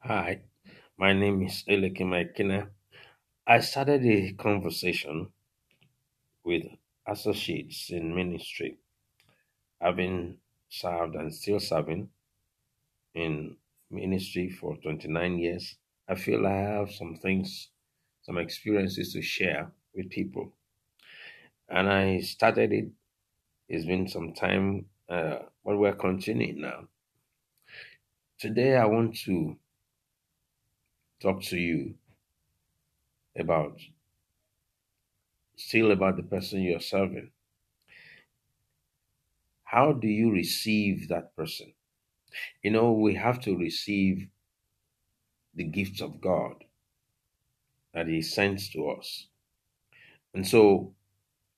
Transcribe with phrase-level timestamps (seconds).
[0.00, 0.42] Hi,
[0.96, 2.68] my name is Elekim Ekene.
[3.44, 5.32] I started a conversation
[6.44, 6.62] with
[7.04, 8.78] associates in ministry.
[9.80, 10.38] Been
[10.68, 12.10] served and still serving
[13.12, 13.56] in
[13.90, 15.76] ministry for 29 years.
[16.08, 17.70] I feel I have some things,
[18.22, 20.52] some experiences to share with people.
[21.68, 22.88] And I started it,
[23.68, 26.86] it's been some time, uh, but we're continuing now.
[28.38, 29.56] Today, I want to
[31.20, 31.94] talk to you
[33.36, 33.78] about
[35.56, 37.30] still about the person you're serving.
[39.64, 41.72] How do you receive that person?
[42.62, 44.28] You know, we have to receive
[45.54, 46.64] the gifts of God
[47.92, 49.26] that He sends to us.
[50.34, 50.94] And so,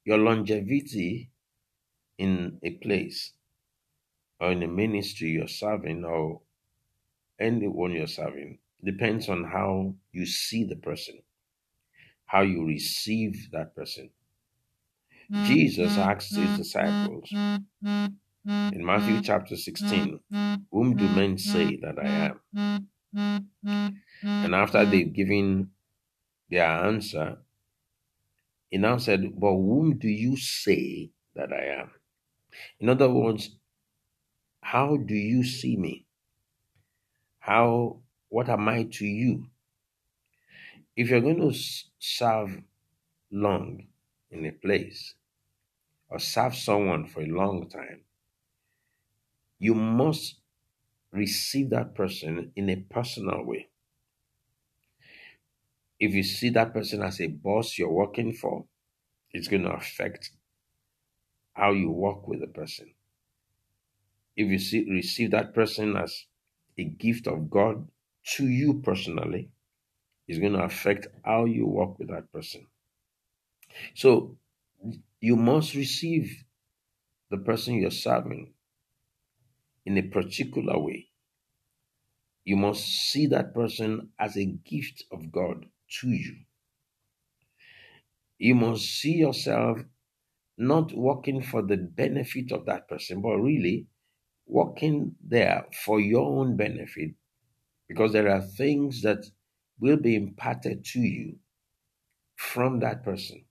[0.04, 1.30] your longevity
[2.18, 3.32] in a place
[4.40, 6.40] or in a ministry you're serving or
[7.38, 11.23] anyone you're serving depends on how you see the person,
[12.26, 14.10] how you receive that person.
[15.42, 17.38] Jesus asked his disciples
[18.72, 20.20] in Matthew chapter 16,
[20.70, 22.40] Whom do men say that I am?
[24.42, 25.70] And after they've given
[26.50, 27.38] their answer,
[28.70, 31.90] he now said, But whom do you say that I am?
[32.80, 33.56] In other words,
[34.62, 36.06] how do you see me?
[37.38, 38.00] How,
[38.30, 39.48] what am I to you?
[40.96, 41.59] If you're going to
[41.98, 42.62] serve
[43.30, 43.88] long
[44.30, 45.14] in a place
[46.09, 48.02] or serve someone for a long time,
[49.59, 50.37] you must
[51.12, 53.68] receive that person in a personal way.
[55.98, 58.65] If you see that person as a boss you're working for,
[59.32, 60.30] it's going to affect
[61.52, 62.94] how you work with the person.
[64.37, 66.26] If you see, receive that person as
[66.78, 67.88] a gift of God
[68.37, 69.50] to you personally,
[70.28, 72.66] is going to affect how you work with that person.
[73.94, 74.37] So
[75.21, 76.44] you must receive
[77.31, 78.53] the person you're serving
[79.84, 81.09] in a particular way.
[82.44, 85.67] You must see that person as a gift of God
[86.00, 86.37] to you.
[88.39, 89.78] You must see yourself
[90.56, 93.87] not working for the benefit of that person, but really
[94.47, 97.11] working there for your own benefit
[97.91, 99.27] because there are things that
[99.81, 101.34] will be imparted to you
[102.37, 103.45] from that person.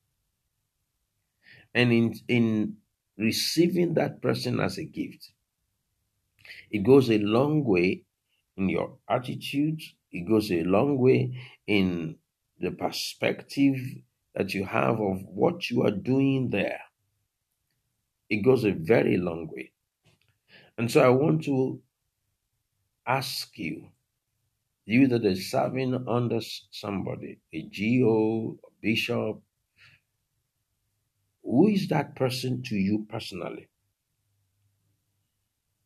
[1.75, 2.77] And in, in
[3.17, 5.33] receiving that person as a gift,
[6.71, 8.05] it goes a long way
[8.55, 12.15] in your attitude, it goes a long way in
[12.61, 13.75] the perspective
[14.35, 16.79] that you have of what you are doing there.
[18.29, 19.73] It goes a very long way.
[20.77, 21.81] And so I want to
[23.05, 23.89] ask you,
[24.89, 26.39] you that is serving under
[26.71, 29.41] somebody, a GO, a bishop,
[31.43, 33.67] who is that person to you personally?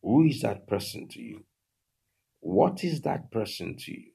[0.01, 1.45] Who is that person to you?
[2.41, 4.11] What is that person to you?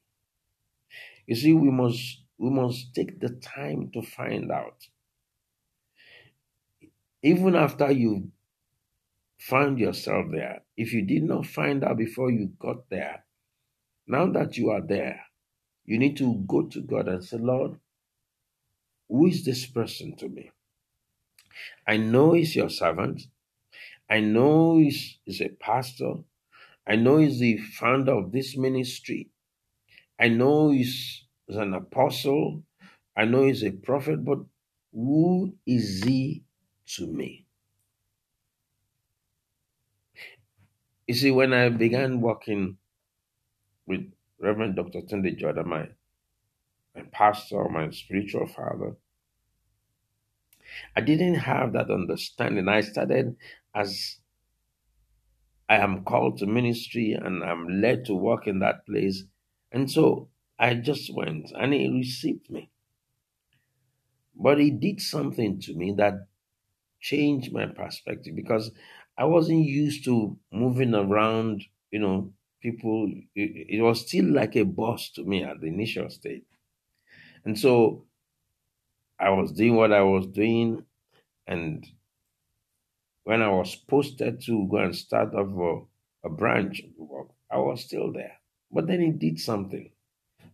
[1.25, 4.87] You see, we must we must take the time to find out.
[7.21, 8.31] Even after you
[9.39, 13.25] found yourself there, if you did not find out before you got there,
[14.09, 15.21] now that you are there,
[15.85, 17.79] you need to go to God and say, Lord,
[19.07, 20.51] who is this person to me?
[21.87, 23.23] I know he's your servant.
[24.09, 26.15] I know he's, he's a pastor.
[26.87, 29.29] I know he's the founder of this ministry.
[30.19, 32.63] I know he's, he's an apostle.
[33.15, 34.39] I know he's a prophet, but
[34.93, 36.43] who is he
[36.95, 37.45] to me?
[41.07, 42.77] You see, when I began working
[43.89, 45.01] with Reverend Dr.
[45.01, 45.89] Tunde Joda, my,
[46.95, 48.95] my pastor, my spiritual father,
[50.95, 52.67] I didn't have that understanding.
[52.69, 53.35] I started
[53.73, 54.19] as
[55.67, 59.23] I am called to ministry and I'm led to work in that place.
[59.71, 60.29] And so
[60.59, 62.69] I just went and he received me.
[64.35, 66.27] But he did something to me that
[67.01, 68.71] changed my perspective because
[69.17, 73.11] I wasn't used to moving around, you know, people.
[73.35, 76.43] It, it was still like a boss to me at the initial stage.
[77.45, 78.05] And so
[79.19, 80.83] I was doing what I was doing.
[81.47, 81.85] And
[83.23, 85.87] when I was posted to go and start off
[86.23, 88.33] a, a branch of work, I was still there.
[88.71, 89.91] But then he did something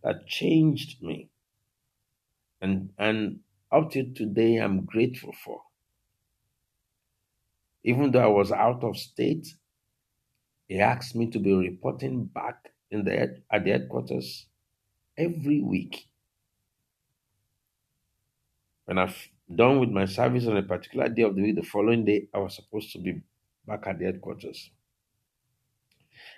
[0.02, 1.28] that changed me.
[2.60, 5.60] And, and up to today, I'm grateful for.
[7.84, 9.54] Even though I was out of state,
[10.68, 14.46] he asked me to be reporting back in the at the headquarters
[15.16, 16.08] every week.
[18.84, 22.04] When I've done with my service on a particular day of the week, the following
[22.04, 23.22] day I was supposed to be
[23.66, 24.70] back at the headquarters.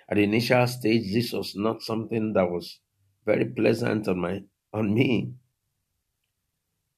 [0.09, 2.79] At the initial stage, this was not something that was
[3.25, 4.43] very pleasant on my
[4.73, 5.33] on me.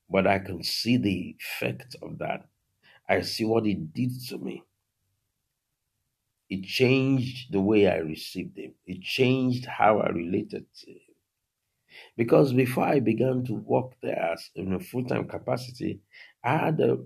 [0.09, 2.47] But I can see the effect of that.
[3.07, 4.63] I see what it did to me.
[6.51, 8.73] It changed the way I received him.
[8.85, 11.15] It changed how I related to him.
[12.17, 16.01] Because before I began to work there as in a full time capacity,
[16.43, 16.97] I had a,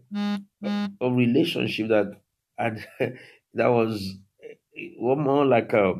[1.00, 2.19] a, relationship that
[2.57, 2.88] had,
[3.53, 5.94] that was eh, eh, more like a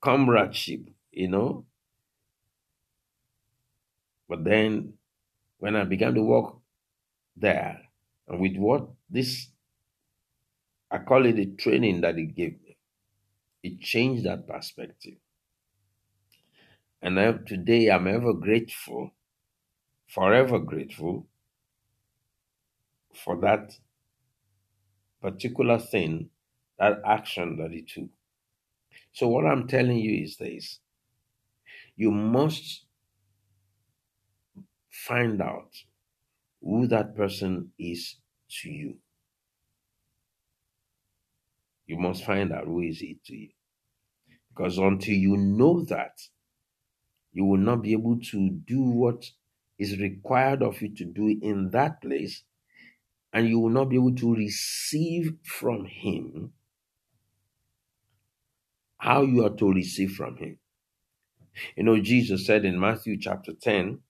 [0.00, 1.64] comradeship, you know.
[4.28, 4.92] But then
[5.58, 6.54] when I began to work
[7.36, 7.80] there,
[8.28, 9.48] and with what this,
[10.92, 12.67] I call it a training that it gave me,
[13.62, 15.16] it changed that perspective.
[17.02, 19.12] And I, today I'm ever grateful,
[20.08, 21.26] forever grateful
[23.14, 23.72] for that
[25.22, 26.30] particular thing,
[26.78, 28.10] that action that he took.
[29.12, 30.80] So, what I'm telling you is this
[31.96, 32.84] you must
[34.90, 35.72] find out
[36.62, 38.16] who that person is
[38.62, 38.96] to you.
[41.88, 43.48] You must find out who is it to you.
[44.50, 46.20] Because until you know that,
[47.32, 49.24] you will not be able to do what
[49.78, 52.44] is required of you to do in that place,
[53.32, 56.52] and you will not be able to receive from Him
[58.98, 60.58] how you are to receive from Him.
[61.76, 64.00] You know, Jesus said in Matthew chapter 10,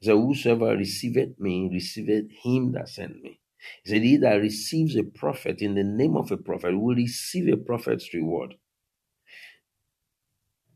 [0.00, 3.39] he said, Whosoever receiveth me, receiveth him that sent me.
[3.84, 7.52] He said, He that receives a prophet in the name of a prophet will receive
[7.52, 8.54] a prophet's reward.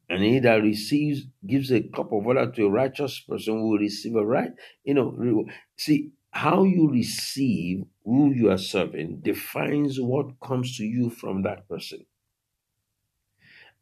[0.08, 4.14] And he that receives, gives a cup of water to a righteous person will receive
[4.16, 4.50] a right,
[4.84, 5.48] you know, reward.
[5.76, 11.68] See, how you receive who you are serving defines what comes to you from that
[11.68, 12.04] person.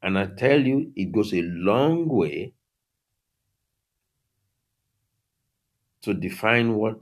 [0.03, 2.55] And I tell you, it goes a long way
[6.03, 6.99] to define what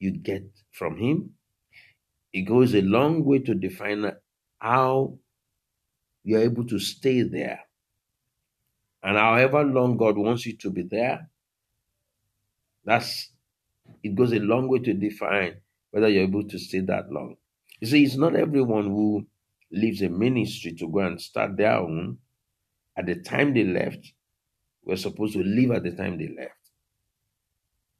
[0.00, 1.30] you get from him.
[2.32, 4.10] It goes a long way to define
[4.58, 5.18] how
[6.24, 7.60] you're able to stay there.
[9.02, 11.28] And however long God wants you to be there,
[12.84, 13.30] that's
[14.02, 15.56] it goes a long way to define
[15.90, 17.36] whether you're able to stay that long.
[17.80, 19.26] You see, it's not everyone who
[19.72, 22.18] leaves a ministry to go and start their own
[22.96, 24.12] at the time they left.
[24.84, 26.54] We're supposed to leave at the time they left.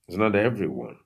[0.08, 0.96] It's not everyone.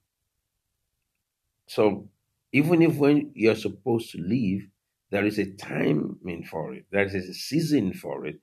[1.66, 2.08] So
[2.52, 4.69] even if when you're supposed to leave,
[5.11, 8.40] there is a timing for it, there is a season for it,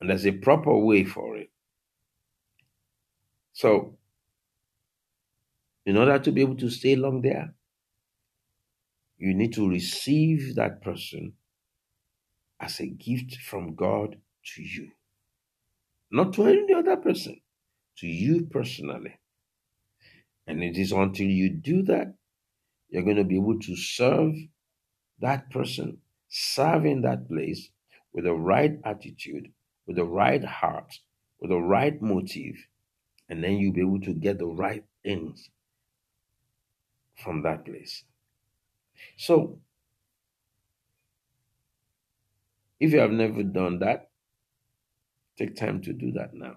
[0.00, 1.50] and there's a proper way for it.
[3.52, 3.96] So,
[5.84, 7.54] in order to be able to stay long there,
[9.18, 11.32] you need to receive that person
[12.60, 14.16] as a gift from God
[14.54, 14.90] to you,
[16.10, 17.40] not to any other person
[17.98, 19.18] to you personally.
[20.46, 22.14] And it is until you do that,
[22.88, 24.34] you're going to be able to serve
[25.20, 25.98] that person,
[26.28, 27.70] serve in that place
[28.12, 29.52] with the right attitude,
[29.86, 30.98] with the right heart,
[31.40, 32.54] with the right motive,
[33.28, 35.50] and then you'll be able to get the right things
[37.16, 38.04] from that place.
[39.16, 39.58] So,
[42.78, 44.10] if you have never done that,
[45.38, 46.56] take time to do that now.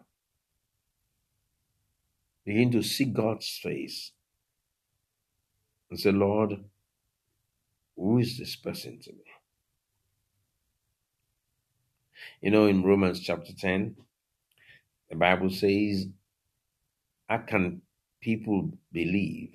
[2.46, 4.12] Begin to seek God's face
[5.89, 6.63] and say, Lord,
[7.96, 9.24] who is this person to me?
[12.41, 13.96] You know, in Romans chapter 10,
[15.10, 16.08] the Bible says,
[17.27, 17.81] How can
[18.22, 19.53] people believe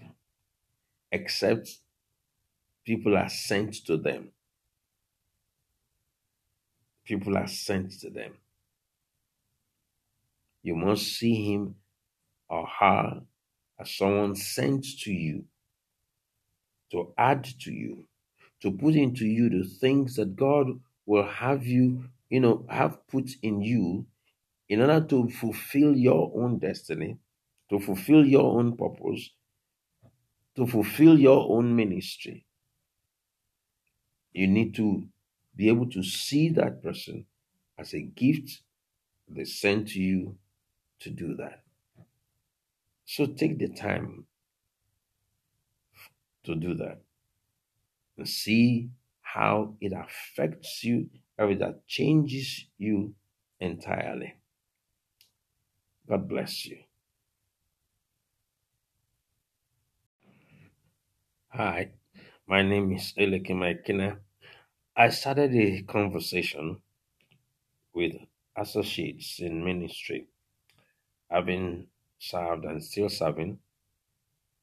[1.11, 1.79] except
[2.85, 4.31] people are sent to them?
[7.05, 8.35] People are sent to them.
[10.63, 11.77] You must see him
[12.55, 13.21] or her
[13.81, 15.45] as someone sent to you
[16.93, 18.05] to add to you,
[18.63, 20.69] to put into you the things that God
[21.07, 24.07] will have you, you know, have put in you
[24.69, 27.19] in order to fulfill your own destiny,
[27.71, 29.31] to fulfill your own purpose,
[30.55, 32.47] to fulfill your own ministry.
[34.33, 35.05] You need to
[35.57, 37.27] be able to see that person
[37.77, 38.63] as a gift
[39.29, 40.37] they sent to you
[41.01, 41.64] to do that.
[43.07, 44.27] So take the time
[46.45, 47.01] to do that
[48.17, 48.91] and see
[49.23, 53.15] how it affects you, how that changes you
[53.61, 54.35] entirely.
[56.09, 56.79] God bless you.
[61.49, 61.91] Hi,
[62.49, 64.19] my name is Eleke Maikina.
[64.97, 66.79] I started a conversation
[67.95, 68.13] with
[68.57, 70.27] associates in ministry,
[71.31, 71.87] having
[72.31, 73.59] served and still serving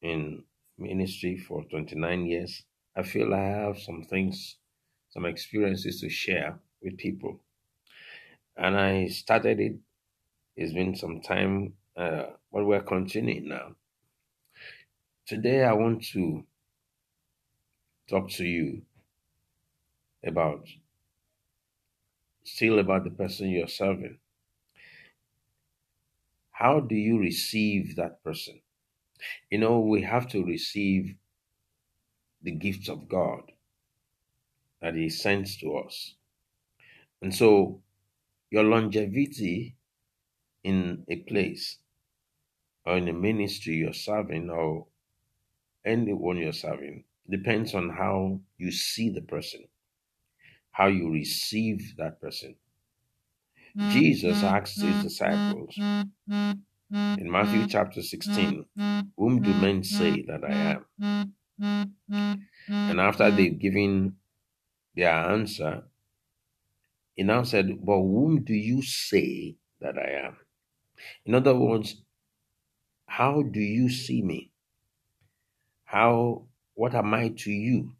[0.02, 0.44] in
[0.78, 2.64] ministry for 29 years.
[2.96, 4.56] I feel I have some things,
[5.10, 7.40] some experiences to share with people.
[8.56, 9.76] And I started it,
[10.56, 13.76] it's been some time, uh, but we're continuing now.
[15.26, 16.44] Today, I want to
[18.08, 18.82] talk to you
[20.24, 20.66] about
[22.44, 24.18] still about the person you're serving.
[26.62, 28.60] How do you receive that person?
[29.50, 31.16] You know, we have to receive
[32.40, 33.50] the gifts of God
[34.80, 36.14] that He sends to us.
[37.20, 37.82] And so,
[38.52, 39.74] your longevity
[40.62, 41.78] in a place
[42.86, 44.86] or in a ministry you're serving or
[45.84, 49.64] anyone you're serving depends on how you see the person,
[50.70, 52.54] how you receive that person.
[53.76, 54.54] Jesus mm-hmm.
[54.54, 57.66] asked his disciples in Matthew mm-hmm.
[57.68, 59.00] chapter 16, mm-hmm.
[59.16, 61.34] Whom do men say that I am?
[62.68, 64.16] And after they've given
[64.94, 65.84] their answer,
[67.14, 70.36] he now said, But whom do you say that I am?
[71.24, 72.02] In other words,
[73.06, 74.50] how do you see me?
[75.84, 77.94] How, what am I to you?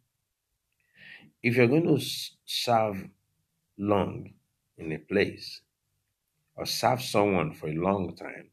[1.41, 2.03] If you're going to
[2.45, 3.09] serve
[3.77, 4.33] long
[4.77, 5.61] in a place
[6.55, 8.49] or serve someone for a long time,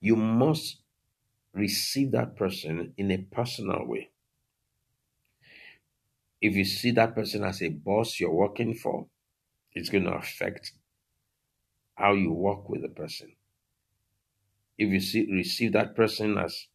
[0.00, 0.78] you must
[1.52, 4.10] receive that person in a personal way.
[6.40, 9.06] If you see that person as a boss you're working for,
[9.72, 10.72] it's going to affect
[11.96, 13.32] how you work with the person.
[14.78, 16.66] If you see, receive that person as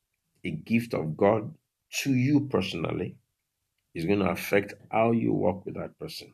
[0.43, 1.53] a gift of God
[2.01, 3.15] to you personally,
[3.93, 6.33] it's going to affect how you work with that person.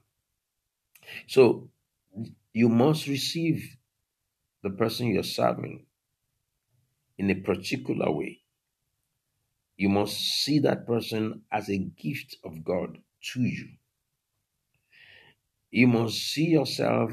[1.27, 1.69] So
[2.53, 3.77] you must receive
[4.63, 5.85] the person you're serving
[7.17, 8.39] in a particular way.
[9.77, 12.97] You must see that person as a gift of God
[13.33, 13.69] to you.
[15.71, 17.11] You must see yourself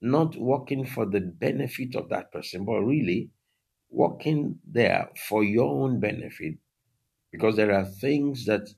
[0.00, 3.30] not working for the benefit of that person, but really
[3.90, 6.54] working there for your own benefit
[7.32, 8.68] because there are things that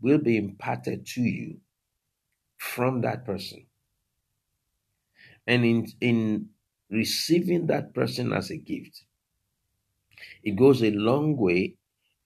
[0.00, 1.58] will be imparted to you
[2.58, 3.67] from that person.
[5.48, 6.50] And in, in
[6.90, 9.02] receiving that person as a gift,
[10.44, 11.76] it goes a long way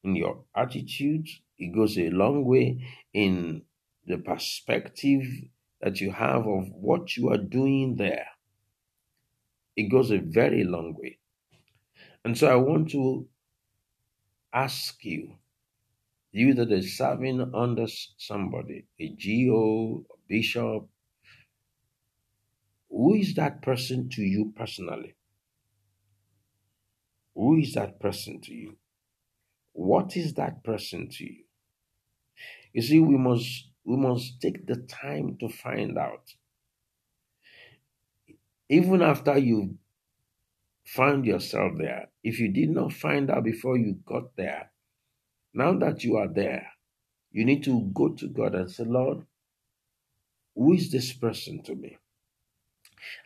[0.03, 3.63] in your attitude, it goes a long way in
[4.07, 5.23] the perspective
[5.81, 8.27] that you have of what you are doing there.
[9.77, 11.19] It goes a very long way.
[12.25, 13.29] And so I want to
[14.53, 15.37] ask you,
[16.33, 17.87] you that are serving under
[18.17, 20.89] somebody, a GO, a bishop,
[22.93, 25.15] who is that person to you personally?
[27.35, 28.77] Who is that person to you?
[29.73, 31.45] What is that person to you?
[32.75, 36.35] You see, we must we must take the time to find out.
[38.69, 39.79] Even after you
[40.85, 44.71] found yourself there, if you did not find out before you got there,
[45.55, 46.67] now that you are there,
[47.31, 49.27] you need to go to God and say, Lord,
[50.55, 51.99] who is this person to me?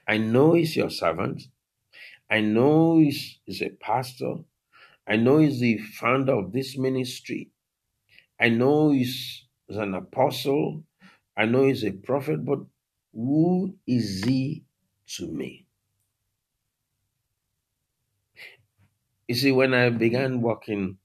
[0.06, 1.42] I know he's your servant.
[2.30, 4.36] I know he's, he's a pastor.
[5.06, 7.50] I know he's the founder of this ministry.
[8.40, 10.84] I know he's, he's an apostle.
[11.36, 12.60] I know he's a prophet, but
[13.14, 14.64] who is he
[15.16, 15.66] to me?
[19.28, 20.98] You see, when I began working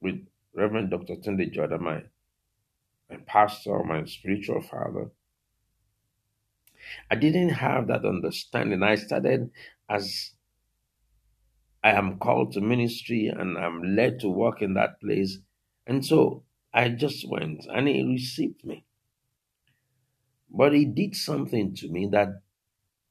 [0.00, 1.16] with Reverend Dr.
[1.16, 2.02] Tunde Joda, my,
[3.10, 5.10] my pastor, my spiritual father,
[7.10, 8.82] I didn't have that understanding.
[8.82, 9.50] I started
[9.88, 10.32] as
[11.82, 15.38] I am called to ministry and I'm led to work in that place.
[15.86, 18.84] And so I just went and he received me.
[20.50, 22.42] But he did something to me that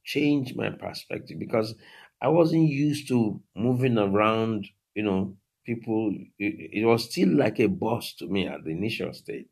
[0.04, 1.76] changed my perspective because
[2.22, 6.14] I wasn't used to moving around, you know, people.
[6.38, 9.48] It, it was still like a boss to me at the initial stage.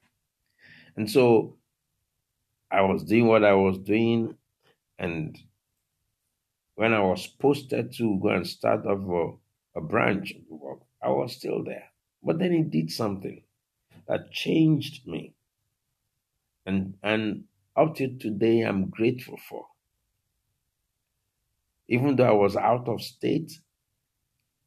[0.95, 1.57] And so
[2.71, 4.35] I was doing what I was doing.
[4.99, 5.37] And
[6.75, 9.39] when I was posted to go and start off
[9.75, 10.33] a, a branch
[11.01, 11.85] I was still there.
[12.23, 13.43] But then he did something
[14.07, 15.33] that changed me.
[16.65, 17.45] And, and
[17.75, 19.67] up to today, I'm grateful for.
[21.87, 23.59] Even though I was out of state,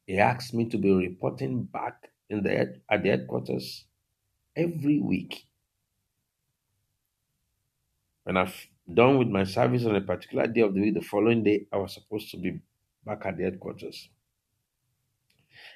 [0.07, 2.57] he asked me to be reporting back in the
[2.89, 3.85] at the headquarters
[4.55, 5.45] every week.
[8.31, 11.43] When I've done with my service on a particular day of the week, the following
[11.43, 12.61] day I was supposed to be
[13.05, 14.07] back at the headquarters.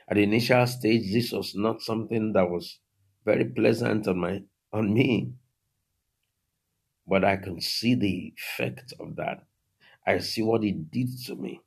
[0.08, 2.80] At the initial stage, this was not something that was
[3.26, 5.34] very pleasant on my on me.
[7.06, 9.44] But I can see the effect of that.
[10.08, 11.60] I see what it did to me.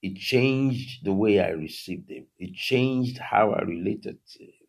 [0.00, 2.26] It changed the way I received him.
[2.38, 4.59] It changed how I related to him.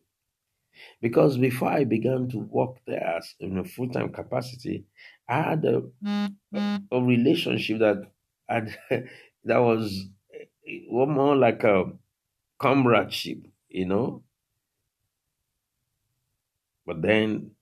[1.00, 4.86] Because before I began to work there as in a full time capacity,
[5.28, 5.82] I had a,
[6.90, 8.12] a relationship that
[8.48, 8.76] had,
[9.44, 11.92] that was eh, eh, more like a
[12.58, 14.24] comradeship, you know.
[16.86, 17.56] But then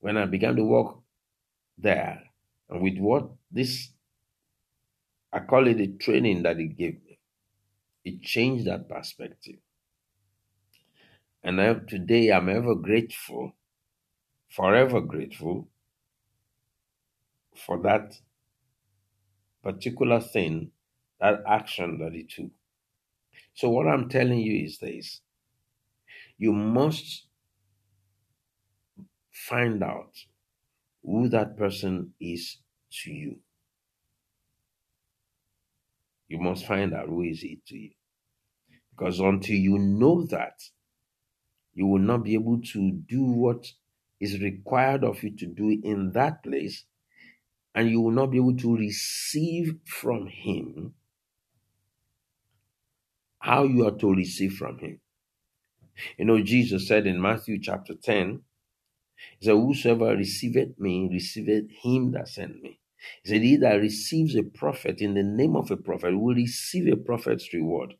[0.00, 0.98] when I began to work
[1.78, 2.30] there,
[2.70, 3.92] and with what this,
[5.32, 7.20] I call it the training that it gave me,
[8.04, 9.60] it changed that perspective.
[11.46, 13.54] And I, today I'm ever grateful,
[14.50, 15.68] forever grateful
[17.54, 18.14] for that
[19.62, 20.72] particular thing,
[21.20, 22.50] that action that he took.
[23.54, 25.20] So, what I'm telling you is this
[26.36, 27.26] you must
[29.32, 30.12] find out
[31.04, 32.58] who that person is
[33.04, 33.36] to you.
[36.28, 37.92] You must find out who is it to you.
[38.90, 40.60] Because until you know that,
[41.76, 43.66] you will not be able to do what
[44.20, 46.86] is required of you to do in that place,
[47.74, 50.94] and you will not be able to receive from Him
[53.40, 55.00] how you are to receive from Him.
[56.18, 58.42] You know, Jesus said in Matthew chapter 10,
[59.40, 62.80] He said, Whosoever receiveth me, receiveth him that sent me.
[63.24, 66.92] He said, He that receives a prophet in the name of a prophet will receive
[66.92, 67.94] a prophet's reward.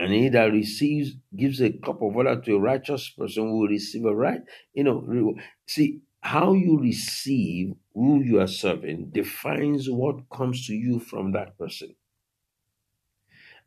[0.00, 4.06] And he that receives, gives a cup of water to a righteous person will receive
[4.06, 4.40] a right,
[4.72, 5.36] you know.
[5.66, 11.58] See, how you receive who you are serving defines what comes to you from that
[11.58, 11.94] person.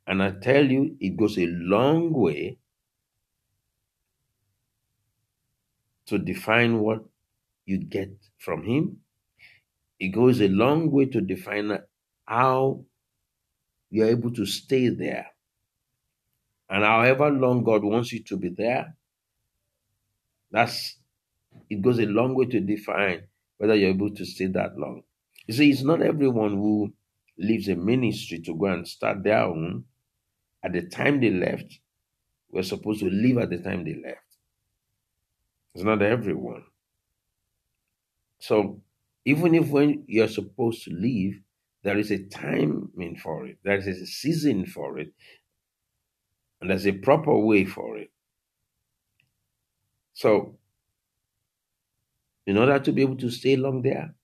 [0.08, 2.58] And I tell you, it goes a long way
[6.08, 7.06] to define what
[7.66, 9.02] you get from him.
[10.00, 11.78] It goes a long way to define
[12.26, 12.86] how
[13.92, 15.33] you're able to stay there.
[16.74, 18.96] And however long God wants you to be there,
[20.50, 20.98] that's
[21.70, 23.28] it goes a long way to define
[23.60, 25.04] whether you're able to stay that long.
[25.46, 26.92] You see, it's not everyone who
[27.38, 29.84] leaves a ministry to go and start their own
[30.64, 31.80] at the time they left.
[32.50, 34.38] We're supposed to leave at the time they left.
[35.76, 36.64] It's not everyone.
[38.40, 38.82] So
[39.26, 41.40] even if when you're supposed to leave,
[41.84, 45.14] there is a timing for it, there is a season for it,
[46.64, 48.10] and there's a proper way for it.
[50.14, 50.56] So,
[52.48, 54.16] in order to be able to stay long there,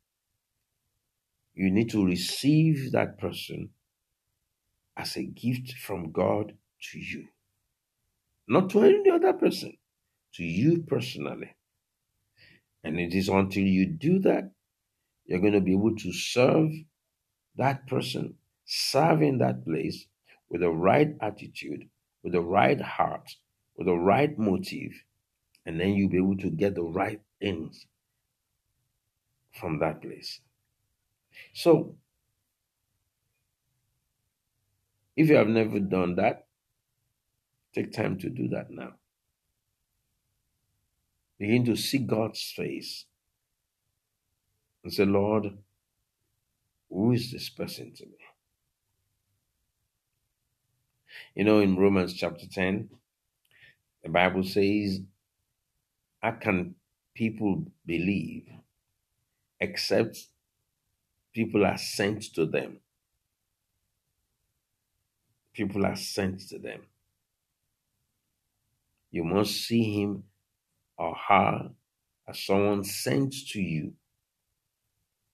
[1.53, 3.71] you need to receive that person
[4.95, 6.53] as a gift from God
[6.91, 7.27] to you,
[8.47, 9.73] not to any other person
[10.35, 11.57] to you personally.
[12.85, 14.51] And it is until you do that,
[15.25, 16.71] you're going to be able to serve
[17.57, 20.05] that person, serve in that place
[20.49, 21.89] with the right attitude,
[22.23, 23.35] with the right heart,
[23.75, 24.91] with the right motive,
[25.65, 27.85] and then you'll be able to get the right things
[29.53, 30.41] from that place.
[31.53, 31.95] So,
[35.15, 36.47] if you have never done that,
[37.73, 38.93] take time to do that now.
[41.37, 43.05] Begin to seek God's face
[44.83, 45.57] and say, Lord,
[46.89, 48.17] who is this person to me?
[51.35, 52.89] You know, in Romans chapter 10,
[54.03, 55.01] the Bible says,
[56.21, 56.75] How can
[57.15, 58.47] people believe
[59.59, 60.27] except
[61.33, 62.79] people are sent to them?
[65.53, 66.81] People are sent to them.
[69.11, 70.23] You must see him
[70.97, 71.71] or her
[72.27, 73.93] as someone sent to you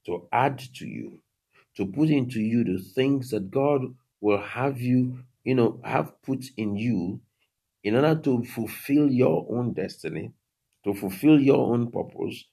[0.05, 1.19] to add to you,
[1.75, 3.81] to put into you the things that God
[4.21, 7.21] will have you, you know, have put in you
[7.83, 10.33] in order to fulfill your own destiny,
[10.85, 12.45] to fulfill your own purpose,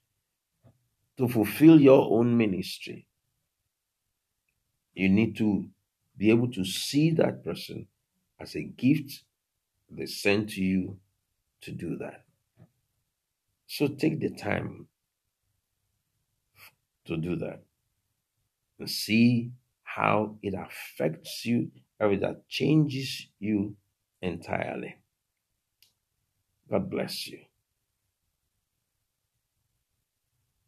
[1.18, 3.07] to fulfill your own ministry.
[4.94, 5.68] You need to
[6.18, 7.88] be able to see that person
[8.40, 9.24] as a gift
[9.90, 10.98] they sent to you
[11.62, 12.24] to do that.
[13.66, 14.88] So take the time
[17.07, 17.62] to do that.
[18.78, 19.52] and see
[19.85, 21.70] how it affects you,
[22.03, 23.77] how it changes you
[24.21, 24.97] entirely.
[26.69, 27.38] God bless you.